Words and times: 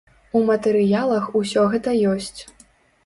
У 0.37 0.39
матэрыялах 0.47 1.29
усё 1.41 1.67
гэта 1.75 1.95
ёсць. 2.13 2.41